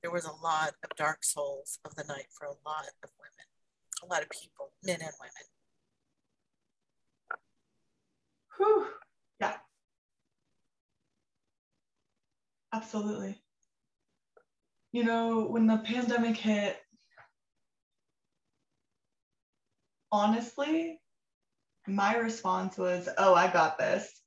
[0.00, 3.46] there was a lot of dark souls of the night for a lot of women,
[4.02, 5.53] a lot of people, men and women.
[8.56, 8.86] Whew.
[9.40, 9.56] Yeah.
[12.72, 13.40] Absolutely.
[14.92, 16.80] You know, when the pandemic hit,
[20.12, 21.00] honestly,
[21.86, 24.23] my response was, "Oh, I got this."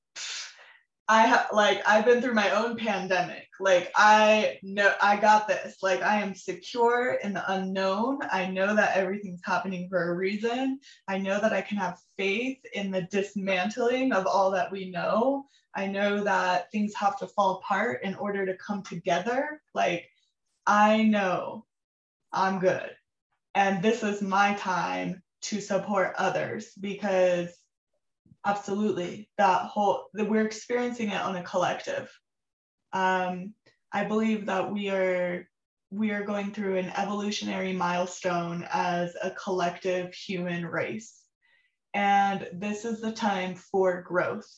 [1.10, 3.48] I have like I've been through my own pandemic.
[3.62, 5.78] Like I know I got this.
[5.82, 8.20] Like I am secure in the unknown.
[8.30, 10.80] I know that everything's happening for a reason.
[11.08, 15.46] I know that I can have faith in the dismantling of all that we know.
[15.74, 19.62] I know that things have to fall apart in order to come together.
[19.74, 20.10] Like
[20.66, 21.66] I know
[22.34, 22.90] I'm good.
[23.56, 27.50] And this is my time to support others because
[28.48, 29.30] absolutely.
[29.38, 32.10] That whole that we're experiencing it on a collective.
[32.94, 33.54] Um,
[33.94, 35.48] i believe that we are
[35.92, 41.22] we are going through an evolutionary milestone as a collective human race.
[41.94, 44.50] And this is the time for growth.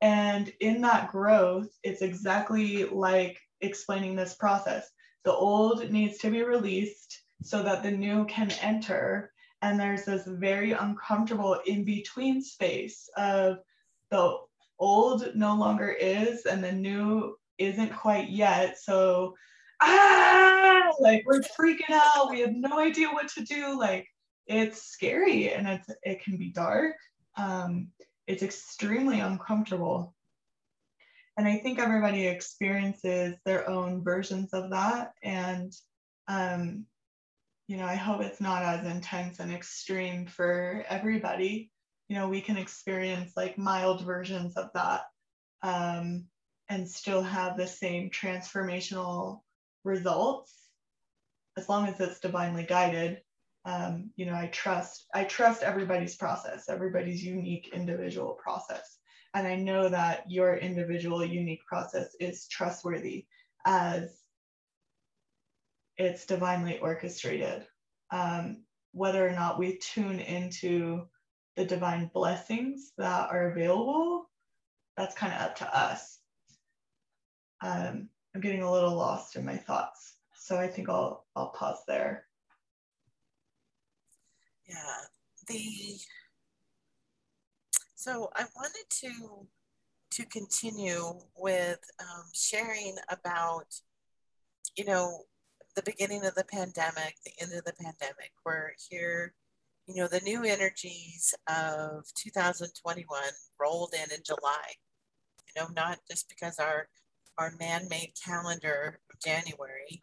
[0.00, 4.88] And in that growth it's exactly like explaining this process.
[5.24, 10.26] The old needs to be released so that the new can enter and there's this
[10.26, 13.58] very uncomfortable in between space of
[14.10, 14.38] the
[14.78, 18.78] old no longer is and the new isn't quite yet.
[18.78, 19.34] So
[19.82, 22.30] ah like we're freaking out.
[22.30, 23.78] We have no idea what to do.
[23.78, 24.06] Like
[24.46, 26.96] it's scary and it's it can be dark.
[27.36, 27.88] Um,
[28.26, 30.14] it's extremely uncomfortable.
[31.36, 35.12] And i think everybody experiences their own versions of that.
[35.22, 35.72] And
[36.28, 36.86] um,
[37.70, 41.70] you know, I hope it's not as intense and extreme for everybody.
[42.08, 45.02] You know, we can experience like mild versions of that
[45.62, 46.24] um,
[46.68, 49.42] and still have the same transformational
[49.84, 50.52] results,
[51.56, 53.18] as long as it's divinely guided,
[53.64, 58.98] um, you know, I trust I trust everybody's process, everybody's unique individual process,
[59.32, 63.26] and I know that your individual unique process is trustworthy
[63.64, 64.19] as
[66.00, 67.66] it's divinely orchestrated.
[68.10, 71.06] Um, whether or not we tune into
[71.56, 74.30] the divine blessings that are available,
[74.96, 76.18] that's kind of up to us.
[77.62, 81.82] Um, I'm getting a little lost in my thoughts, so I think I'll I'll pause
[81.86, 82.24] there.
[84.66, 84.76] Yeah,
[85.48, 85.98] the
[87.94, 89.46] so I wanted to
[90.12, 93.66] to continue with um, sharing about
[94.76, 95.24] you know
[95.74, 98.32] the beginning of the pandemic, the end of the pandemic.
[98.44, 99.34] We're here,
[99.86, 103.22] you know, the new energies of 2021
[103.60, 104.74] rolled in in July.
[105.54, 106.88] You know, not just because our
[107.38, 110.00] our man-made calendar of January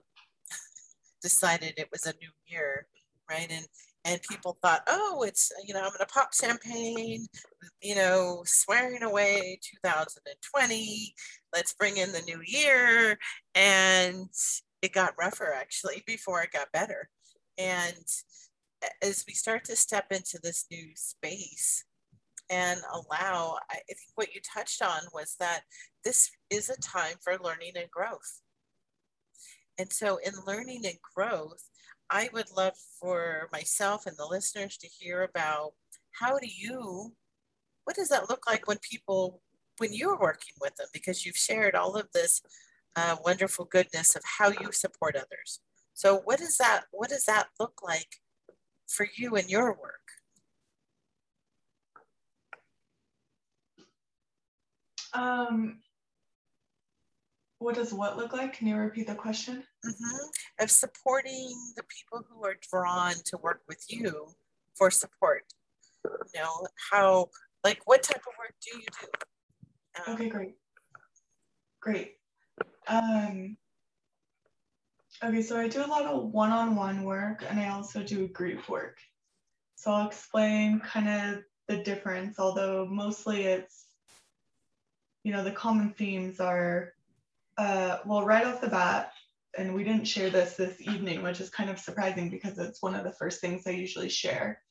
[1.22, 2.88] decided it was a new year,
[3.30, 3.47] right?
[3.49, 3.68] And
[4.05, 7.26] and people thought, oh, it's you know, I'm gonna pop champagne,
[7.82, 11.13] you know, swearing away 2020.
[11.53, 13.18] Let's bring in the new year,
[13.53, 14.30] and
[14.82, 17.09] it got rougher actually before it got better.
[17.57, 18.05] And
[19.01, 21.84] as we start to step into this new space
[22.49, 25.61] and allow, I think what you touched on was that
[26.03, 28.41] this is a time for learning and growth.
[29.80, 31.69] And so, in learning and growth,
[32.09, 35.73] I would love for myself and the listeners to hear about
[36.19, 37.13] how do you,
[37.84, 39.41] what does that look like when people,
[39.78, 40.88] when you're working with them?
[40.93, 42.41] Because you've shared all of this
[42.97, 45.61] uh, wonderful goodness of how you support others.
[45.93, 48.17] So what does that what does that look like
[48.87, 49.93] for you in your work?
[55.13, 55.79] Um,
[57.59, 58.53] what does what look like?
[58.53, 59.63] Can you repeat the question?
[59.85, 60.63] Mm-hmm.
[60.63, 64.27] Of supporting the people who are drawn to work with you
[64.75, 65.43] for support.
[66.05, 67.29] You know, how,
[67.63, 69.07] like, what type of work do you do?
[70.05, 70.55] Um, okay, great.
[71.81, 72.17] Great.
[72.88, 73.57] Um,
[75.23, 78.27] okay, so I do a lot of one on one work and I also do
[78.27, 78.97] group work.
[79.75, 83.85] So I'll explain kind of the difference, although mostly it's,
[85.23, 86.93] you know, the common themes are,
[87.57, 89.11] uh, well, right off the bat,
[89.57, 92.95] and we didn't share this this evening, which is kind of surprising because it's one
[92.95, 94.61] of the first things I usually share.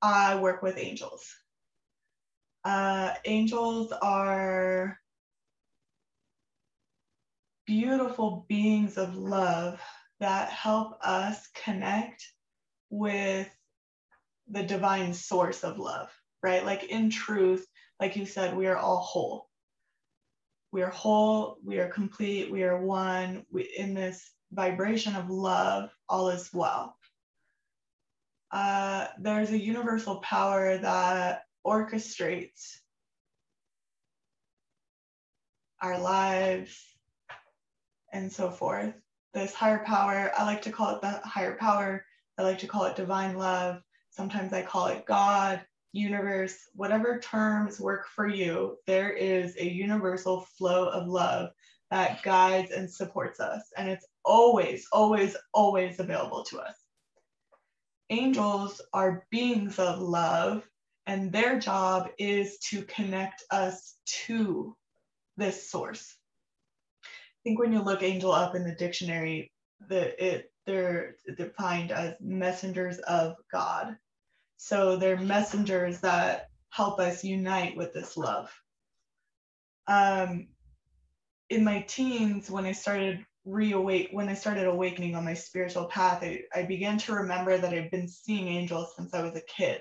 [0.00, 1.28] I work with angels.
[2.64, 4.98] Uh, angels are
[7.68, 9.78] beautiful beings of love
[10.20, 12.26] that help us connect
[12.88, 13.46] with
[14.50, 16.08] the divine source of love,
[16.42, 16.64] right?
[16.64, 17.66] Like in truth,
[18.00, 19.50] like you said, we are all whole.
[20.72, 23.44] We are whole, we are complete, we are one.
[23.52, 26.96] We, in this vibration of love, all is well.
[28.50, 32.78] Uh, there's a universal power that orchestrates
[35.82, 36.82] our lives,
[38.12, 38.94] and so forth.
[39.34, 42.04] This higher power, I like to call it the higher power.
[42.38, 43.82] I like to call it divine love.
[44.10, 45.60] Sometimes I call it God,
[45.92, 48.76] universe, whatever terms work for you.
[48.86, 51.50] There is a universal flow of love
[51.90, 53.62] that guides and supports us.
[53.76, 56.74] And it's always, always, always available to us.
[58.10, 60.66] Angels are beings of love,
[61.06, 63.96] and their job is to connect us
[64.26, 64.74] to
[65.36, 66.17] this source
[67.48, 69.50] think when you look angel up in the dictionary,
[69.88, 73.96] the it they're defined as messengers of God.
[74.58, 78.52] So they're messengers that help us unite with this love.
[79.86, 80.48] Um,
[81.48, 86.22] in my teens, when I started reawake, when I started awakening on my spiritual path,
[86.22, 89.80] I, I began to remember that I've been seeing angels since I was a kid.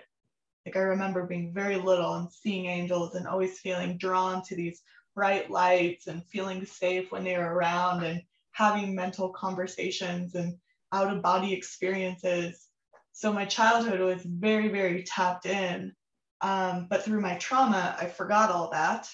[0.65, 4.81] Like I remember being very little and seeing angels and always feeling drawn to these
[5.17, 10.55] bright lights and feeling safe when they were around and having mental conversations and
[10.93, 12.67] out of body experiences.
[13.13, 15.93] So my childhood was very, very tapped in.
[16.41, 19.09] Um, but through my trauma, I forgot all that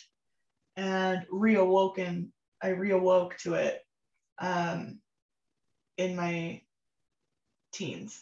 [0.75, 2.31] and reawoken.
[2.61, 3.79] I reawoke to it
[4.39, 4.99] um,
[5.95, 6.63] in my
[7.71, 8.21] teens.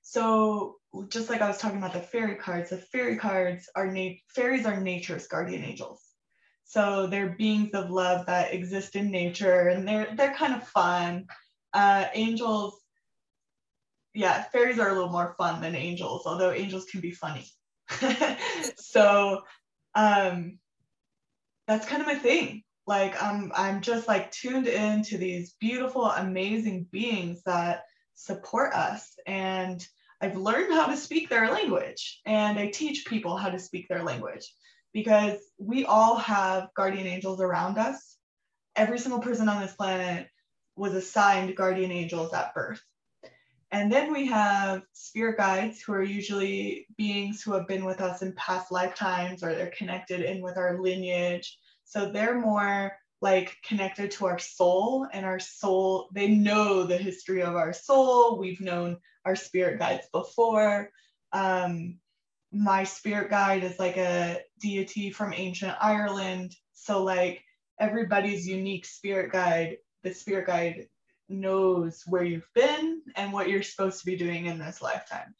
[0.00, 0.76] So
[1.10, 4.64] just like I was talking about the fairy cards, the fairy cards are na- fairies
[4.64, 6.11] are nature's guardian angels.
[6.72, 11.26] So they're beings of love that exist in nature and they're they're kind of fun.
[11.74, 12.80] Uh, angels,
[14.14, 17.46] yeah, fairies are a little more fun than angels, although angels can be funny.
[18.78, 19.42] so
[19.94, 20.58] um,
[21.68, 22.62] that's kind of my thing.
[22.86, 27.82] like I'm I'm just like tuned in to these beautiful, amazing beings that
[28.14, 29.12] support us.
[29.26, 29.86] And
[30.22, 34.04] I've learned how to speak their language and I teach people how to speak their
[34.04, 34.50] language
[34.92, 38.16] because we all have guardian angels around us.
[38.76, 40.28] Every single person on this planet
[40.76, 42.82] was assigned guardian angels at birth.
[43.70, 48.20] And then we have spirit guides who are usually beings who have been with us
[48.20, 51.58] in past lifetimes or they're connected in with our lineage.
[51.84, 56.08] So they're more like connected to our soul and our soul.
[56.12, 58.38] They know the history of our soul.
[58.38, 60.90] We've known our spirit guides before.
[61.32, 61.98] Um,
[62.52, 66.54] my spirit guide is like a deity from ancient Ireland.
[66.74, 67.42] So, like,
[67.80, 70.88] everybody's unique spirit guide, the spirit guide
[71.28, 75.34] knows where you've been and what you're supposed to be doing in this lifetime.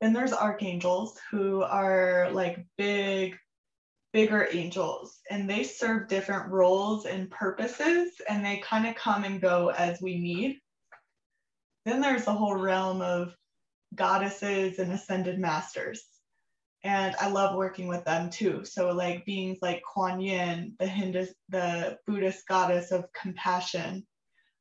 [0.00, 3.36] Then there's archangels who are like big,
[4.12, 9.40] bigger angels, and they serve different roles and purposes, and they kind of come and
[9.40, 10.60] go as we need.
[11.84, 13.34] Then there's the whole realm of
[13.94, 16.04] goddesses and ascended masters.
[16.82, 18.64] And I love working with them too.
[18.64, 24.06] So like beings like Kuan Yin, the Hindu, the Buddhist goddess of compassion,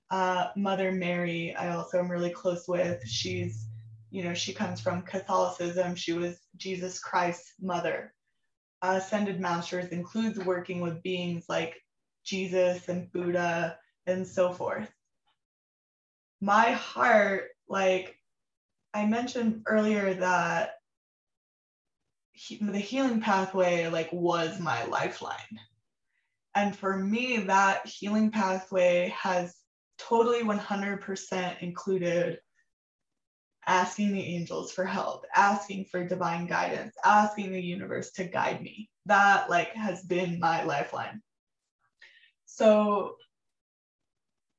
[0.10, 3.06] uh, Mother Mary, I also am really close with.
[3.08, 3.68] She's,
[4.12, 5.96] you know, she comes from Catholicism.
[5.96, 8.14] She was Jesus Christ's mother.
[8.82, 11.76] Uh, Ascended Masters includes working with beings like
[12.24, 14.90] Jesus and Buddha and so forth.
[16.42, 18.18] My heart, like
[18.94, 20.76] I mentioned earlier, that
[22.32, 25.60] he, the healing pathway like was my lifeline
[26.56, 29.56] and for me that healing pathway has
[29.98, 32.40] totally 100% included
[33.66, 38.90] asking the angels for help, asking for divine guidance, asking the universe to guide me.
[39.06, 41.22] That like has been my lifeline.
[42.46, 43.16] So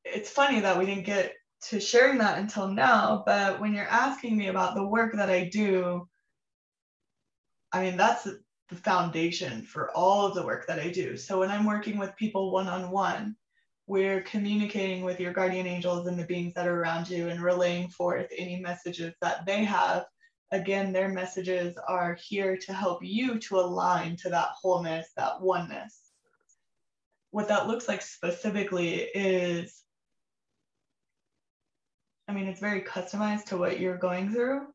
[0.05, 1.35] it's funny that we didn't get
[1.69, 5.49] to sharing that until now, but when you're asking me about the work that I
[5.49, 6.09] do,
[7.73, 11.17] I mean, that's the foundation for all of the work that I do.
[11.17, 13.37] So when I'm working with people one on one,
[13.87, 17.89] we're communicating with your guardian angels and the beings that are around you and relaying
[17.89, 20.07] forth any messages that they have.
[20.53, 26.01] Again, their messages are here to help you to align to that wholeness, that oneness.
[27.31, 29.84] What that looks like specifically is,
[32.27, 34.66] I mean, it's very customized to what you're going through.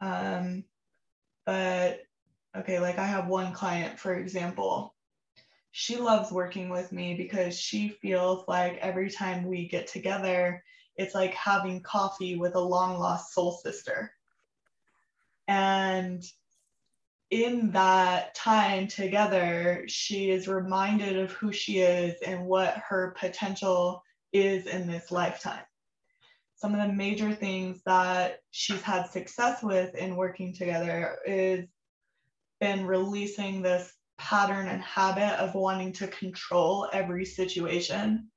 [0.00, 0.64] Um,
[1.44, 2.00] but
[2.56, 4.94] okay, like I have one client, for example,
[5.70, 10.62] she loves working with me because she feels like every time we get together,
[10.96, 14.10] it's like having coffee with a long lost soul sister.
[15.48, 16.24] And
[17.30, 24.02] in that time together, she is reminded of who she is and what her potential
[24.32, 25.64] is in this lifetime.
[26.56, 31.66] Some of the major things that she's had success with in working together is
[32.60, 38.30] been releasing this pattern and habit of wanting to control every situation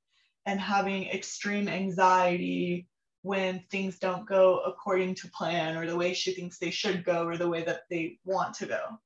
[0.44, 2.86] and having extreme anxiety
[3.22, 7.24] when things don't go according to plan or the way she thinks they should go
[7.26, 8.98] or the way that they want to go.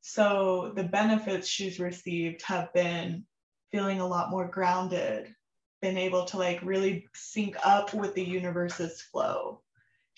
[0.00, 3.24] So the benefits she's received have been
[3.70, 5.34] feeling a lot more grounded,
[5.80, 9.62] been able to like really sync up with the universe's flow,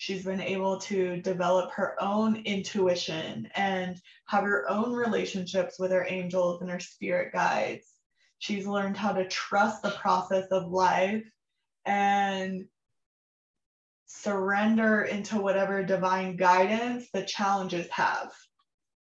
[0.01, 6.07] She's been able to develop her own intuition and have her own relationships with her
[6.09, 7.85] angels and her spirit guides.
[8.39, 11.23] She's learned how to trust the process of life
[11.85, 12.65] and
[14.07, 18.31] surrender into whatever divine guidance the challenges have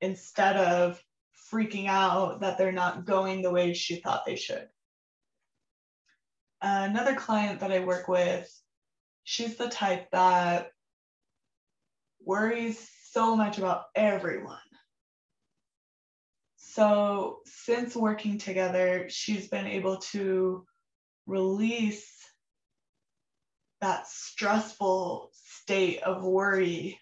[0.00, 0.98] instead of
[1.52, 4.66] freaking out that they're not going the way she thought they should.
[6.68, 8.52] Another client that I work with,
[9.22, 10.72] she's the type that
[12.24, 14.58] worries so much about everyone.
[16.56, 20.66] So, since working together, she's been able to
[21.26, 22.10] release
[23.80, 26.98] that stressful state of worry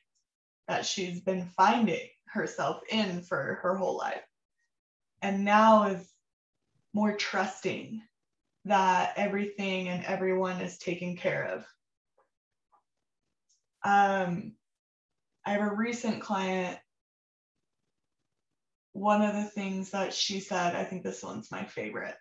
[0.68, 4.26] that she's been finding herself in for her whole life.
[5.22, 6.06] And now is
[6.92, 8.02] more trusting
[8.64, 11.66] that everything and everyone is taken care of.
[13.84, 14.52] Um,
[15.44, 16.78] I have a recent client.
[18.92, 22.16] One of the things that she said, I think this one's my favorite.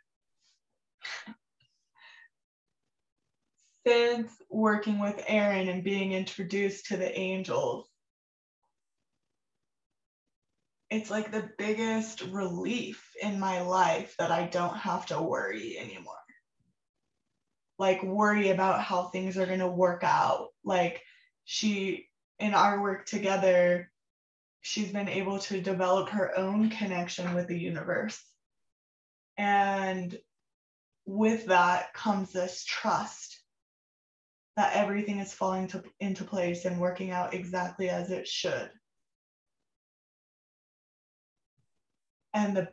[3.87, 7.87] Since working with Erin and being introduced to the angels,
[10.89, 16.22] it's like the biggest relief in my life that I don't have to worry anymore.
[17.79, 20.49] Like, worry about how things are going to work out.
[20.63, 21.01] Like,
[21.45, 22.07] she,
[22.39, 23.91] in our work together,
[24.61, 28.23] she's been able to develop her own connection with the universe.
[29.37, 30.17] And
[31.05, 33.39] with that comes this trust
[34.55, 38.69] that everything is falling to, into place and working out exactly as it should.
[42.33, 42.69] And the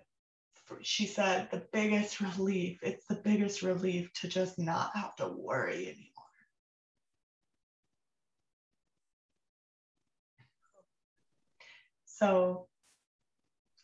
[0.83, 5.87] she said the biggest relief, it's the biggest relief to just not have to worry
[5.87, 6.07] anymore.
[12.05, 12.67] So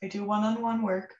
[0.02, 1.14] I do one-on-one work.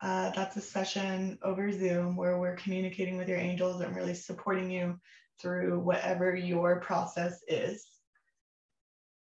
[0.00, 4.70] Uh, that's a session over Zoom where we're communicating with your angels and really supporting
[4.70, 5.00] you
[5.40, 7.86] through whatever your process is,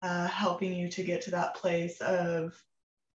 [0.02, 2.54] uh, helping you to get to that place of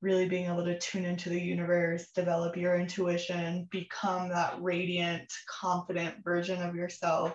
[0.03, 6.23] really being able to tune into the universe, develop your intuition, become that radiant, confident
[6.23, 7.35] version of yourself,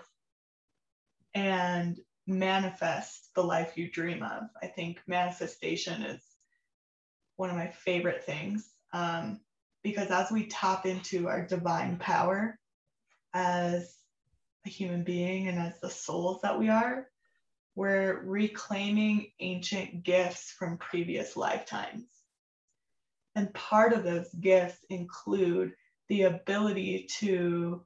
[1.33, 4.43] and manifest the life you dream of.
[4.61, 6.21] I think manifestation is
[7.35, 9.39] one of my favorite things um,
[9.83, 12.57] because as we tap into our divine power
[13.33, 13.95] as
[14.65, 17.07] a human being and as the souls that we are,
[17.75, 22.03] we're reclaiming ancient gifts from previous lifetimes.
[23.35, 25.73] And part of those gifts include
[26.09, 27.85] the ability to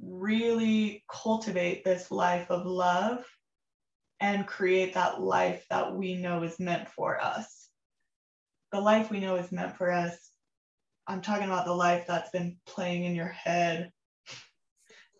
[0.00, 3.24] really cultivate this life of love
[4.20, 7.68] and create that life that we know is meant for us.
[8.72, 10.30] The life we know is meant for us.
[11.06, 13.92] I'm talking about the life that's been playing in your head,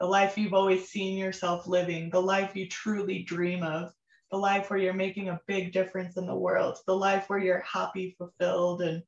[0.00, 3.92] the life you've always seen yourself living, the life you truly dream of,
[4.30, 7.60] the life where you're making a big difference in the world, the life where you're
[7.60, 9.02] happy, fulfilled, and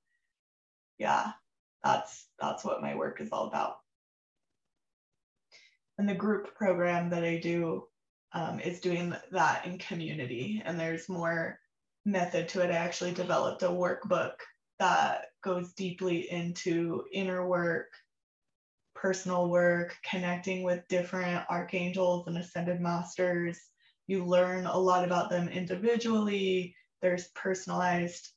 [0.99, 1.33] yeah,
[1.85, 3.77] that's that's what my work is all about.
[5.99, 7.85] And the group program that I do
[8.33, 11.59] um, is doing that in community, and there's more
[12.07, 12.71] method to it.
[12.71, 14.33] I actually developed a workbook
[14.79, 17.89] that goes deeply into inner work,
[18.95, 23.59] personal work, connecting with different archangels and ascended masters,
[24.11, 26.75] you learn a lot about them individually.
[27.01, 28.29] There's personalized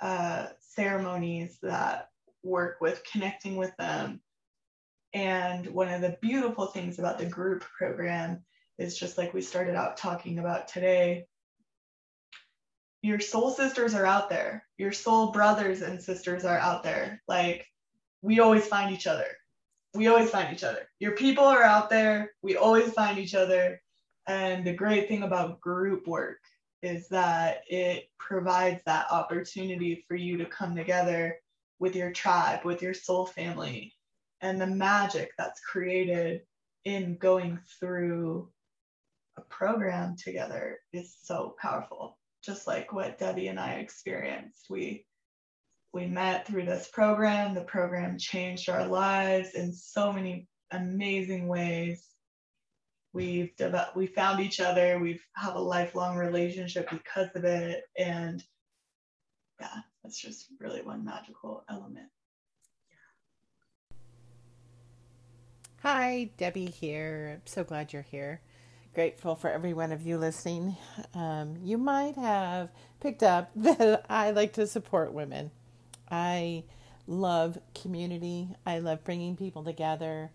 [0.00, 2.10] uh, ceremonies that
[2.44, 4.20] work with connecting with them.
[5.12, 8.44] And one of the beautiful things about the group program
[8.78, 11.26] is just like we started out talking about today.
[13.02, 14.64] Your soul sisters are out there.
[14.76, 17.20] Your soul brothers and sisters are out there.
[17.26, 17.66] Like
[18.22, 19.26] we always find each other.
[19.94, 20.88] We always find each other.
[21.00, 22.30] Your people are out there.
[22.40, 23.80] We always find each other.
[24.28, 26.38] And the great thing about group work
[26.82, 31.36] is that it provides that opportunity for you to come together
[31.78, 33.94] with your tribe, with your soul family,
[34.42, 36.42] and the magic that's created
[36.84, 38.50] in going through
[39.38, 42.18] a program together is so powerful.
[42.44, 44.66] Just like what Debbie and I experienced.
[44.68, 45.06] We
[45.94, 47.54] we met through this program.
[47.54, 52.06] The program changed our lives in so many amazing ways
[53.12, 58.44] we've developed we found each other we've have a lifelong relationship because of it and
[59.60, 62.08] yeah that's just really one magical element.
[65.82, 67.32] Hi debbie here.
[67.34, 68.40] I'm so glad you're here.
[68.94, 70.78] Grateful for every one of you listening.
[71.14, 75.50] Um, you might have picked up that i like to support women.
[76.10, 76.64] I
[77.06, 78.48] love community.
[78.64, 80.30] I love bringing people together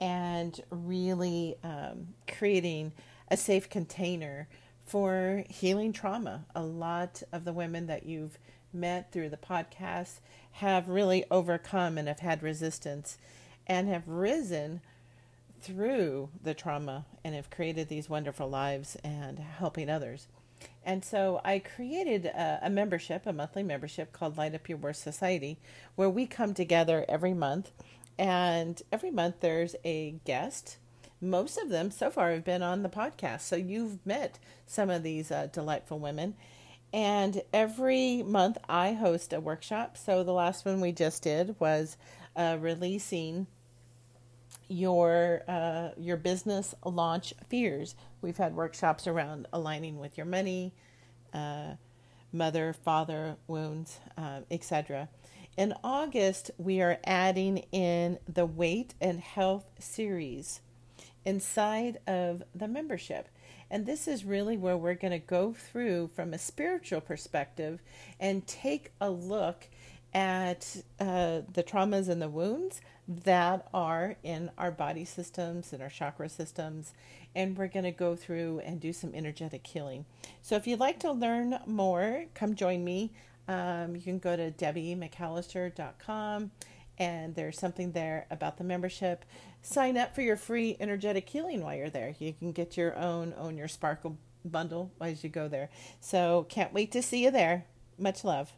[0.00, 2.92] and really um, creating
[3.30, 4.48] a safe container
[4.84, 6.44] for healing trauma.
[6.54, 8.38] A lot of the women that you've
[8.72, 10.20] met through the podcast
[10.52, 13.18] have really overcome and have had resistance
[13.66, 14.80] and have risen
[15.60, 20.28] through the trauma and have created these wonderful lives and helping others.
[20.84, 24.96] And so I created a, a, membership, a monthly membership called Light Up Your Worth
[24.96, 25.58] Society,
[25.96, 27.72] where we come together every month
[28.18, 30.78] and every month there's a guest.
[31.20, 33.42] Most of them so far have been on the podcast.
[33.42, 36.34] So you've met some of these uh, delightful women.
[36.92, 39.96] And every month I host a workshop.
[39.96, 41.96] So the last one we just did was
[42.36, 43.46] uh, releasing
[44.68, 47.94] your uh, your business launch fears.
[48.20, 50.72] We've had workshops around aligning with your money,
[51.32, 51.74] uh,
[52.32, 55.08] mother father wounds, uh, etc.
[55.56, 60.60] In August, we are adding in the weight and health series
[61.24, 63.28] inside of the membership.
[63.70, 67.80] And this is really where we're going to go through from a spiritual perspective
[68.20, 69.68] and take a look
[70.12, 75.88] at uh, the traumas and the wounds that are in our body systems and our
[75.88, 76.92] chakra systems.
[77.34, 80.04] And we're going to go through and do some energetic healing.
[80.42, 83.12] So if you'd like to learn more, come join me.
[83.48, 86.50] Um, you can go to debbiemcallister.com
[86.98, 89.24] and there's something there about the membership.
[89.62, 92.14] Sign up for your free energetic healing while you're there.
[92.18, 95.68] You can get your own own your sparkle bundle as you go there.
[96.00, 97.66] So can't wait to see you there.
[97.98, 98.52] Much love.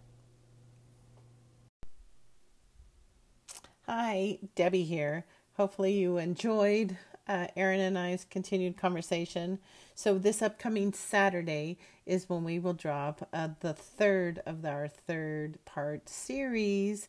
[3.86, 5.24] Hi, Debbie here.
[5.56, 9.58] Hopefully you enjoyed uh, Erin and I's continued conversation.
[9.98, 11.76] So this upcoming Saturday
[12.06, 17.08] is when we will drop uh, the third of our third part series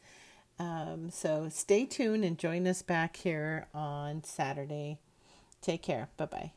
[0.60, 5.00] um, so stay tuned and join us back here on Saturday.
[5.62, 6.10] Take care.
[6.18, 6.52] Bye bye.